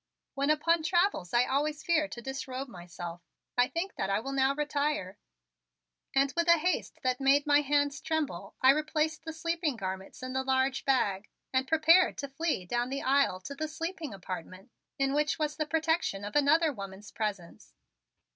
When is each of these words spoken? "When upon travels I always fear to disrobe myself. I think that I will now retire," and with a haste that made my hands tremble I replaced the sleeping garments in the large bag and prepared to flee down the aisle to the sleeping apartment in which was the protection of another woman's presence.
"When 0.33 0.49
upon 0.49 0.81
travels 0.81 1.31
I 1.31 1.45
always 1.45 1.83
fear 1.83 2.07
to 2.07 2.23
disrobe 2.23 2.67
myself. 2.67 3.21
I 3.55 3.67
think 3.67 3.93
that 3.97 4.09
I 4.09 4.19
will 4.19 4.31
now 4.31 4.55
retire," 4.55 5.19
and 6.15 6.33
with 6.35 6.47
a 6.47 6.57
haste 6.57 6.97
that 7.03 7.21
made 7.21 7.45
my 7.45 7.61
hands 7.61 8.01
tremble 8.01 8.55
I 8.63 8.71
replaced 8.71 9.25
the 9.25 9.31
sleeping 9.31 9.75
garments 9.75 10.23
in 10.23 10.33
the 10.33 10.41
large 10.41 10.85
bag 10.85 11.29
and 11.53 11.67
prepared 11.67 12.17
to 12.17 12.27
flee 12.29 12.65
down 12.65 12.89
the 12.89 13.03
aisle 13.03 13.39
to 13.41 13.53
the 13.53 13.67
sleeping 13.67 14.11
apartment 14.11 14.71
in 14.97 15.13
which 15.13 15.37
was 15.37 15.55
the 15.55 15.67
protection 15.67 16.25
of 16.25 16.35
another 16.35 16.73
woman's 16.73 17.11
presence. 17.11 17.75